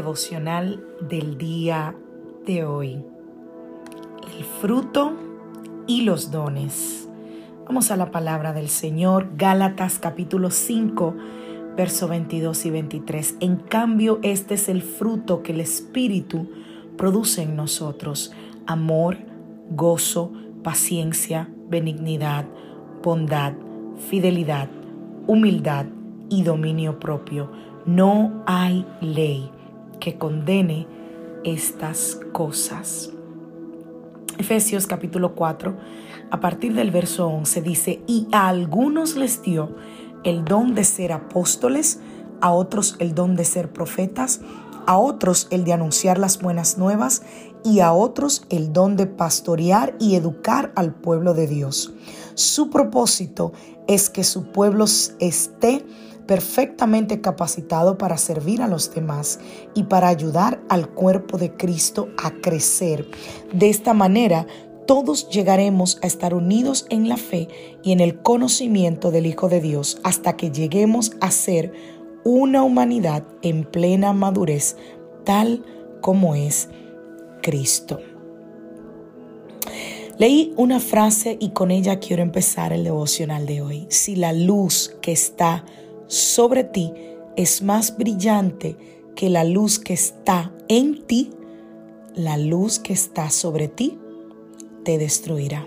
Devocional 0.00 0.82
del 1.10 1.36
día 1.36 1.94
de 2.46 2.64
hoy. 2.64 3.04
El 4.34 4.44
fruto 4.44 5.12
y 5.86 6.04
los 6.04 6.30
dones. 6.30 7.06
Vamos 7.66 7.90
a 7.90 7.98
la 7.98 8.10
palabra 8.10 8.54
del 8.54 8.70
Señor, 8.70 9.32
Gálatas 9.36 9.98
capítulo 9.98 10.50
5, 10.50 11.14
verso 11.76 12.08
22 12.08 12.64
y 12.64 12.70
23. 12.70 13.36
En 13.40 13.56
cambio, 13.56 14.20
este 14.22 14.54
es 14.54 14.70
el 14.70 14.80
fruto 14.80 15.42
que 15.42 15.52
el 15.52 15.60
Espíritu 15.60 16.48
produce 16.96 17.42
en 17.42 17.54
nosotros. 17.54 18.32
Amor, 18.66 19.18
gozo, 19.68 20.32
paciencia, 20.64 21.50
benignidad, 21.68 22.46
bondad, 23.02 23.52
fidelidad, 24.08 24.70
humildad 25.26 25.84
y 26.30 26.42
dominio 26.42 26.98
propio. 26.98 27.52
No 27.84 28.42
hay 28.46 28.86
ley 29.02 29.50
que 30.00 30.18
condene 30.18 30.88
estas 31.44 32.18
cosas. 32.32 33.10
Efesios 34.38 34.86
capítulo 34.86 35.34
4, 35.34 35.76
a 36.30 36.40
partir 36.40 36.74
del 36.74 36.90
verso 36.90 37.28
11 37.28 37.62
dice, 37.62 38.02
y 38.06 38.26
a 38.32 38.48
algunos 38.48 39.14
les 39.14 39.42
dio 39.42 39.76
el 40.24 40.44
don 40.44 40.74
de 40.74 40.84
ser 40.84 41.12
apóstoles, 41.12 42.00
a 42.40 42.52
otros 42.52 42.96
el 42.98 43.14
don 43.14 43.36
de 43.36 43.44
ser 43.44 43.70
profetas, 43.70 44.40
a 44.86 44.98
otros 44.98 45.46
el 45.50 45.64
de 45.64 45.74
anunciar 45.74 46.18
las 46.18 46.40
buenas 46.40 46.78
nuevas 46.78 47.22
y 47.64 47.80
a 47.80 47.92
otros 47.92 48.46
el 48.48 48.72
don 48.72 48.96
de 48.96 49.06
pastorear 49.06 49.94
y 50.00 50.14
educar 50.14 50.72
al 50.74 50.94
pueblo 50.94 51.34
de 51.34 51.46
Dios. 51.46 51.92
Su 52.34 52.70
propósito 52.70 53.52
es 53.86 54.08
que 54.08 54.24
su 54.24 54.44
pueblo 54.44 54.86
esté 55.18 55.84
perfectamente 56.30 57.20
capacitado 57.20 57.98
para 57.98 58.16
servir 58.16 58.62
a 58.62 58.68
los 58.68 58.94
demás 58.94 59.40
y 59.74 59.82
para 59.82 60.06
ayudar 60.06 60.62
al 60.68 60.88
cuerpo 60.88 61.38
de 61.38 61.56
Cristo 61.56 62.10
a 62.22 62.30
crecer. 62.30 63.04
De 63.52 63.68
esta 63.68 63.94
manera, 63.94 64.46
todos 64.86 65.28
llegaremos 65.28 65.98
a 66.02 66.06
estar 66.06 66.32
unidos 66.32 66.86
en 66.88 67.08
la 67.08 67.16
fe 67.16 67.48
y 67.82 67.90
en 67.90 67.98
el 67.98 68.22
conocimiento 68.22 69.10
del 69.10 69.26
Hijo 69.26 69.48
de 69.48 69.60
Dios 69.60 69.98
hasta 70.04 70.36
que 70.36 70.52
lleguemos 70.52 71.10
a 71.20 71.32
ser 71.32 71.72
una 72.22 72.62
humanidad 72.62 73.24
en 73.42 73.64
plena 73.64 74.12
madurez, 74.12 74.76
tal 75.24 75.64
como 76.00 76.36
es 76.36 76.68
Cristo. 77.42 77.98
Leí 80.16 80.54
una 80.56 80.78
frase 80.78 81.36
y 81.40 81.50
con 81.50 81.72
ella 81.72 81.98
quiero 81.98 82.22
empezar 82.22 82.72
el 82.72 82.84
devocional 82.84 83.46
de 83.46 83.62
hoy. 83.62 83.86
Si 83.88 84.14
la 84.14 84.32
luz 84.32 84.94
que 85.02 85.10
está 85.10 85.64
sobre 86.10 86.64
ti 86.64 86.92
es 87.36 87.62
más 87.62 87.96
brillante 87.96 88.76
que 89.14 89.30
la 89.30 89.44
luz 89.44 89.78
que 89.78 89.92
está 89.92 90.52
en 90.66 91.06
ti, 91.06 91.30
la 92.16 92.36
luz 92.36 92.80
que 92.80 92.92
está 92.92 93.30
sobre 93.30 93.68
ti 93.68 93.96
te 94.84 94.98
destruirá. 94.98 95.66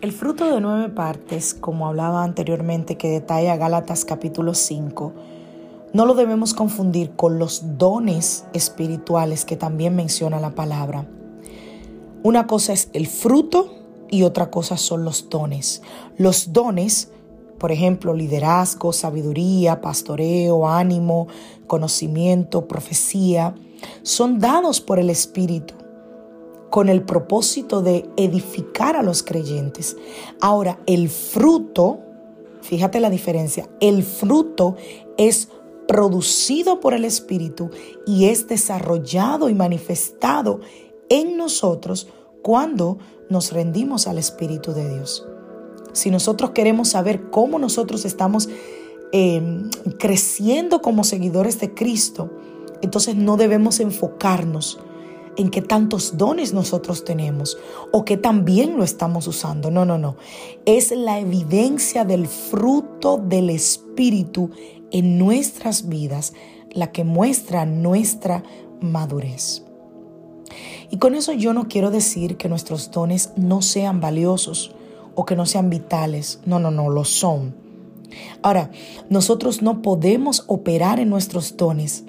El 0.00 0.12
fruto 0.12 0.54
de 0.54 0.60
nueve 0.60 0.88
partes, 0.90 1.52
como 1.52 1.88
hablaba 1.88 2.22
anteriormente, 2.22 2.96
que 2.96 3.08
detalla 3.08 3.56
Gálatas 3.56 4.04
capítulo 4.04 4.54
5, 4.54 5.12
no 5.92 6.06
lo 6.06 6.14
debemos 6.14 6.54
confundir 6.54 7.10
con 7.16 7.40
los 7.40 7.76
dones 7.76 8.44
espirituales 8.52 9.44
que 9.44 9.56
también 9.56 9.96
menciona 9.96 10.38
la 10.38 10.54
palabra. 10.54 11.08
Una 12.22 12.46
cosa 12.46 12.72
es 12.72 12.88
el 12.92 13.08
fruto 13.08 13.74
y 14.10 14.22
otra 14.22 14.50
cosa 14.50 14.76
son 14.76 15.04
los 15.04 15.28
dones. 15.28 15.82
Los 16.16 16.52
dones 16.52 17.10
por 17.58 17.72
ejemplo, 17.72 18.14
liderazgo, 18.14 18.92
sabiduría, 18.92 19.80
pastoreo, 19.80 20.68
ánimo, 20.68 21.28
conocimiento, 21.66 22.66
profecía, 22.66 23.54
son 24.02 24.38
dados 24.38 24.80
por 24.80 24.98
el 24.98 25.10
Espíritu 25.10 25.74
con 26.70 26.88
el 26.88 27.02
propósito 27.04 27.82
de 27.82 28.10
edificar 28.16 28.96
a 28.96 29.02
los 29.04 29.22
creyentes. 29.22 29.96
Ahora, 30.40 30.80
el 30.86 31.08
fruto, 31.08 32.00
fíjate 32.62 32.98
la 32.98 33.10
diferencia, 33.10 33.68
el 33.80 34.02
fruto 34.02 34.74
es 35.16 35.50
producido 35.86 36.80
por 36.80 36.92
el 36.94 37.04
Espíritu 37.04 37.70
y 38.06 38.24
es 38.24 38.48
desarrollado 38.48 39.48
y 39.48 39.54
manifestado 39.54 40.62
en 41.08 41.36
nosotros 41.36 42.08
cuando 42.42 42.98
nos 43.30 43.52
rendimos 43.52 44.08
al 44.08 44.18
Espíritu 44.18 44.72
de 44.72 44.94
Dios 44.94 45.24
si 45.94 46.10
nosotros 46.10 46.50
queremos 46.50 46.88
saber 46.88 47.30
cómo 47.30 47.58
nosotros 47.58 48.04
estamos 48.04 48.48
em, 49.12 49.70
creciendo 49.98 50.82
como 50.82 51.04
seguidores 51.04 51.58
de 51.60 51.72
Cristo, 51.72 52.30
entonces 52.82 53.16
no 53.16 53.36
debemos 53.36 53.80
enfocarnos 53.80 54.78
en 55.36 55.50
qué 55.50 55.62
tantos 55.62 56.16
dones 56.16 56.52
nosotros 56.52 57.04
tenemos 57.04 57.58
o 57.92 58.04
que 58.04 58.16
también 58.16 58.76
lo 58.76 58.84
estamos 58.84 59.26
usando. 59.26 59.70
No, 59.70 59.84
no, 59.84 59.98
no. 59.98 60.16
Es 60.64 60.90
la 60.90 61.18
evidencia 61.18 62.04
del 62.04 62.26
fruto 62.26 63.16
del 63.16 63.50
Espíritu 63.50 64.50
en 64.90 65.18
nuestras 65.18 65.88
vidas 65.88 66.34
la 66.70 66.92
que 66.92 67.04
muestra 67.04 67.64
nuestra 67.66 68.42
madurez. 68.80 69.62
Y 70.90 70.98
con 70.98 71.14
eso 71.14 71.32
yo 71.32 71.52
no 71.52 71.68
quiero 71.68 71.90
decir 71.90 72.36
que 72.36 72.48
nuestros 72.48 72.90
dones 72.90 73.30
no 73.36 73.62
sean 73.62 74.00
valiosos 74.00 74.74
o 75.14 75.24
que 75.24 75.36
no 75.36 75.46
sean 75.46 75.70
vitales. 75.70 76.40
No, 76.44 76.58
no, 76.58 76.70
no, 76.70 76.90
lo 76.90 77.04
son. 77.04 77.54
Ahora, 78.42 78.70
nosotros 79.08 79.62
no 79.62 79.82
podemos 79.82 80.44
operar 80.46 81.00
en 81.00 81.10
nuestros 81.10 81.56
dones 81.56 82.04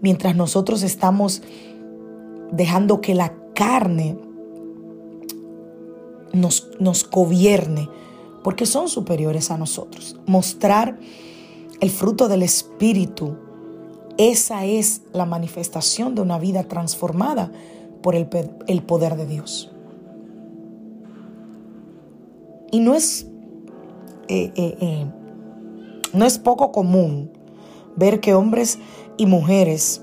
mientras 0.00 0.36
nosotros 0.36 0.82
estamos 0.82 1.42
dejando 2.52 3.00
que 3.00 3.14
la 3.14 3.34
carne 3.54 4.16
nos, 6.32 6.68
nos 6.78 7.08
gobierne, 7.08 7.88
porque 8.42 8.66
son 8.66 8.88
superiores 8.88 9.50
a 9.50 9.58
nosotros. 9.58 10.16
Mostrar 10.26 10.98
el 11.80 11.90
fruto 11.90 12.28
del 12.28 12.42
Espíritu, 12.42 13.36
esa 14.18 14.64
es 14.64 15.02
la 15.12 15.26
manifestación 15.26 16.14
de 16.14 16.22
una 16.22 16.38
vida 16.38 16.64
transformada 16.64 17.50
por 18.02 18.14
el, 18.14 18.28
el 18.66 18.82
poder 18.82 19.16
de 19.16 19.26
Dios. 19.26 19.72
Y 22.70 22.80
no 22.80 22.94
es, 22.94 23.26
eh, 24.28 24.52
eh, 24.56 24.76
eh, 24.80 25.06
no 26.12 26.24
es 26.24 26.38
poco 26.38 26.72
común 26.72 27.30
ver 27.96 28.20
que 28.20 28.34
hombres 28.34 28.78
y 29.16 29.26
mujeres 29.26 30.02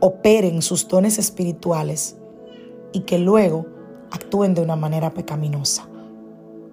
operen 0.00 0.62
sus 0.62 0.88
dones 0.88 1.18
espirituales 1.18 2.16
y 2.92 3.00
que 3.00 3.18
luego 3.18 3.66
actúen 4.10 4.54
de 4.54 4.62
una 4.62 4.76
manera 4.76 5.12
pecaminosa. 5.12 5.88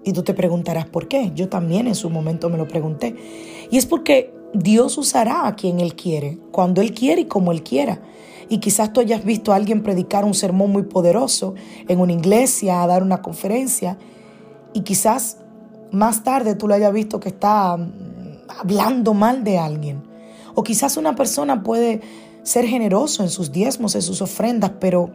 Y 0.04 0.12
tú 0.12 0.22
te 0.22 0.34
preguntarás 0.34 0.86
por 0.86 1.08
qué. 1.08 1.32
Yo 1.34 1.48
también 1.48 1.86
en 1.86 1.94
su 1.94 2.10
momento 2.10 2.48
me 2.48 2.58
lo 2.58 2.66
pregunté. 2.66 3.14
Y 3.70 3.76
es 3.76 3.86
porque 3.86 4.32
Dios 4.54 4.96
usará 4.96 5.46
a 5.46 5.54
quien 5.54 5.80
Él 5.80 5.94
quiere, 5.94 6.38
cuando 6.50 6.80
Él 6.80 6.94
quiere 6.94 7.22
y 7.22 7.24
como 7.26 7.52
Él 7.52 7.62
quiera. 7.62 8.00
Y 8.48 8.58
quizás 8.58 8.92
tú 8.92 9.00
hayas 9.00 9.24
visto 9.24 9.52
a 9.52 9.56
alguien 9.56 9.82
predicar 9.82 10.24
un 10.24 10.34
sermón 10.34 10.70
muy 10.70 10.84
poderoso 10.84 11.54
en 11.86 12.00
una 12.00 12.12
iglesia, 12.12 12.82
a 12.82 12.86
dar 12.86 13.02
una 13.02 13.20
conferencia, 13.20 13.98
y 14.72 14.82
quizás 14.82 15.38
más 15.90 16.22
tarde 16.22 16.54
tú 16.54 16.68
lo 16.68 16.74
hayas 16.74 16.92
visto 16.92 17.20
que 17.20 17.30
está 17.30 17.76
mm, 17.76 18.50
hablando 18.60 19.14
mal 19.14 19.44
de 19.44 19.58
alguien. 19.58 20.02
O 20.54 20.62
quizás 20.62 20.96
una 20.96 21.14
persona 21.14 21.62
puede 21.62 22.00
ser 22.42 22.66
generoso 22.66 23.22
en 23.22 23.30
sus 23.30 23.52
diezmos, 23.52 23.94
en 23.94 24.02
sus 24.02 24.22
ofrendas, 24.22 24.72
pero 24.80 25.10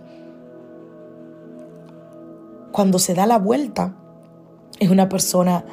cuando 2.71 2.99
se 2.99 3.13
da 3.13 3.25
la 3.25 3.37
vuelta, 3.37 3.95
es 4.79 4.89
una 4.89 5.09
persona 5.09 5.65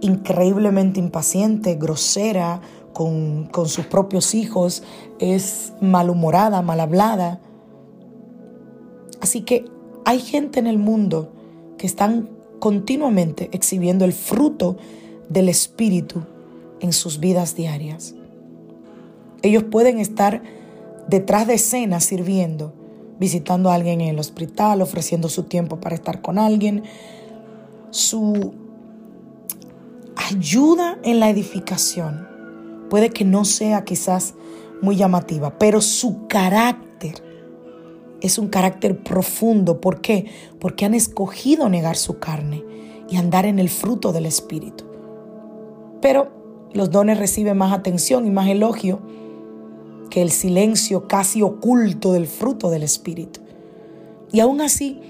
increíblemente 0.00 0.98
impaciente, 1.00 1.74
grosera, 1.74 2.60
con, 2.92 3.46
con 3.46 3.68
sus 3.68 3.86
propios 3.86 4.34
hijos, 4.34 4.82
es 5.18 5.72
malhumorada, 5.80 6.62
mal 6.62 6.80
hablada. 6.80 7.40
Así 9.20 9.42
que 9.42 9.66
hay 10.04 10.20
gente 10.20 10.58
en 10.60 10.66
el 10.66 10.78
mundo 10.78 11.32
que 11.78 11.86
están 11.86 12.39
continuamente 12.60 13.48
exhibiendo 13.52 14.04
el 14.04 14.12
fruto 14.12 14.76
del 15.28 15.48
Espíritu 15.48 16.22
en 16.80 16.92
sus 16.92 17.18
vidas 17.18 17.56
diarias. 17.56 18.14
Ellos 19.42 19.64
pueden 19.64 19.98
estar 19.98 20.42
detrás 21.08 21.46
de 21.46 21.54
escena 21.54 21.98
sirviendo, 22.00 22.72
visitando 23.18 23.70
a 23.70 23.74
alguien 23.74 24.00
en 24.00 24.08
el 24.10 24.18
hospital, 24.18 24.82
ofreciendo 24.82 25.28
su 25.28 25.44
tiempo 25.44 25.80
para 25.80 25.96
estar 25.96 26.22
con 26.22 26.38
alguien, 26.38 26.84
su 27.90 28.54
ayuda 30.16 30.98
en 31.02 31.18
la 31.18 31.28
edificación 31.30 32.28
puede 32.90 33.10
que 33.10 33.24
no 33.24 33.44
sea 33.46 33.84
quizás 33.84 34.34
muy 34.82 34.96
llamativa, 34.96 35.58
pero 35.58 35.80
su 35.80 36.26
carácter 36.26 36.89
es 38.20 38.38
un 38.38 38.48
carácter 38.48 39.02
profundo. 39.02 39.80
¿Por 39.80 40.00
qué? 40.00 40.26
Porque 40.58 40.84
han 40.84 40.94
escogido 40.94 41.68
negar 41.68 41.96
su 41.96 42.18
carne 42.18 42.64
y 43.08 43.16
andar 43.16 43.46
en 43.46 43.58
el 43.58 43.68
fruto 43.68 44.12
del 44.12 44.26
Espíritu. 44.26 44.84
Pero 46.00 46.30
los 46.72 46.90
dones 46.90 47.18
reciben 47.18 47.58
más 47.58 47.72
atención 47.72 48.26
y 48.26 48.30
más 48.30 48.48
elogio 48.48 49.00
que 50.10 50.22
el 50.22 50.30
silencio 50.30 51.06
casi 51.06 51.42
oculto 51.42 52.12
del 52.12 52.26
fruto 52.26 52.70
del 52.70 52.82
Espíritu. 52.82 53.40
Y 54.32 54.40
aún 54.40 54.60
así, 54.60 55.00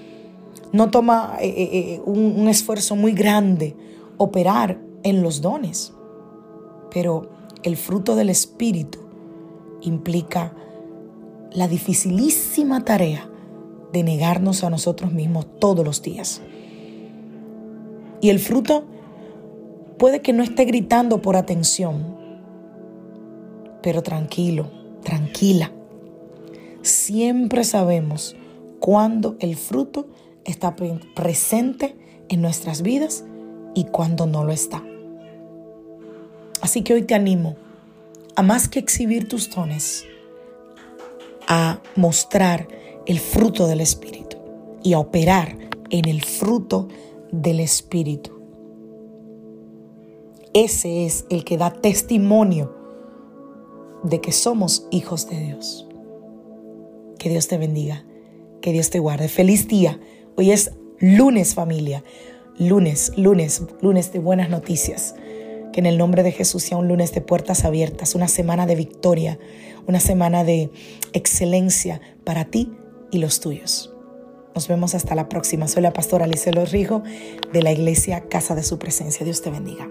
no 0.71 0.89
toma 0.89 1.37
eh, 1.39 1.47
eh, 1.47 1.69
eh, 1.73 2.01
un 2.05 2.47
esfuerzo 2.47 2.95
muy 2.95 3.11
grande 3.11 3.75
operar 4.17 4.79
en 5.03 5.21
los 5.21 5.41
dones. 5.41 5.93
Pero 6.91 7.29
el 7.63 7.77
fruto 7.77 8.15
del 8.15 8.29
Espíritu 8.29 8.99
implica 9.81 10.53
la 11.53 11.67
dificilísima 11.67 12.85
tarea 12.85 13.29
de 13.91 14.03
negarnos 14.03 14.63
a 14.63 14.69
nosotros 14.69 15.11
mismos 15.11 15.47
todos 15.59 15.85
los 15.85 16.01
días. 16.01 16.41
Y 18.21 18.29
el 18.29 18.39
fruto 18.39 18.85
puede 19.97 20.21
que 20.21 20.33
no 20.33 20.43
esté 20.43 20.65
gritando 20.65 21.21
por 21.21 21.35
atención, 21.35 22.15
pero 23.83 24.01
tranquilo, 24.01 24.71
tranquila. 25.03 25.71
Siempre 26.81 27.63
sabemos 27.63 28.35
cuándo 28.79 29.35
el 29.39 29.55
fruto 29.55 30.07
está 30.45 30.75
presente 31.15 31.95
en 32.29 32.41
nuestras 32.41 32.81
vidas 32.81 33.25
y 33.75 33.85
cuándo 33.85 34.25
no 34.25 34.43
lo 34.43 34.51
está. 34.51 34.83
Así 36.61 36.83
que 36.83 36.93
hoy 36.93 37.03
te 37.03 37.15
animo 37.15 37.55
a 38.35 38.43
más 38.43 38.67
que 38.67 38.79
exhibir 38.79 39.27
tus 39.27 39.49
dones, 39.49 40.05
a 41.53 41.81
mostrar 41.97 42.69
el 43.05 43.19
fruto 43.19 43.67
del 43.67 43.81
Espíritu 43.81 44.37
y 44.83 44.93
a 44.93 44.99
operar 44.99 45.57
en 45.89 46.07
el 46.07 46.23
fruto 46.23 46.87
del 47.29 47.59
Espíritu. 47.59 48.31
Ese 50.53 51.05
es 51.05 51.25
el 51.29 51.43
que 51.43 51.57
da 51.57 51.73
testimonio 51.73 52.73
de 54.03 54.21
que 54.21 54.31
somos 54.31 54.87
hijos 54.91 55.29
de 55.29 55.41
Dios. 55.41 55.85
Que 57.19 57.27
Dios 57.27 57.49
te 57.49 57.57
bendiga, 57.57 58.05
que 58.61 58.71
Dios 58.71 58.89
te 58.89 58.99
guarde. 58.99 59.27
Feliz 59.27 59.67
día. 59.67 59.99
Hoy 60.37 60.51
es 60.51 60.71
lunes 60.99 61.53
familia. 61.53 62.01
Lunes, 62.59 63.11
lunes, 63.17 63.63
lunes 63.81 64.13
de 64.13 64.19
buenas 64.19 64.49
noticias. 64.49 65.15
Que 65.71 65.79
en 65.79 65.85
el 65.85 65.97
nombre 65.97 66.23
de 66.23 66.31
Jesús 66.31 66.63
sea 66.63 66.77
un 66.77 66.87
lunes 66.87 67.13
de 67.13 67.21
puertas 67.21 67.65
abiertas, 67.65 68.15
una 68.15 68.27
semana 68.27 68.65
de 68.65 68.75
victoria, 68.75 69.39
una 69.87 69.99
semana 69.99 70.43
de 70.43 70.69
excelencia 71.13 72.01
para 72.23 72.45
ti 72.45 72.71
y 73.11 73.19
los 73.19 73.39
tuyos. 73.39 73.93
Nos 74.53 74.67
vemos 74.67 74.95
hasta 74.95 75.15
la 75.15 75.29
próxima. 75.29 75.67
Soy 75.67 75.81
la 75.81 75.93
pastora 75.93 76.25
Alicia 76.25 76.51
Rijo 76.51 77.03
de 77.53 77.61
la 77.61 77.71
iglesia 77.71 78.27
Casa 78.27 78.55
de 78.55 78.63
Su 78.63 78.79
Presencia. 78.79 79.23
Dios 79.23 79.41
te 79.41 79.49
bendiga. 79.49 79.89